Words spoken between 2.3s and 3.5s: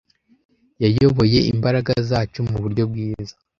muburyo bwiza.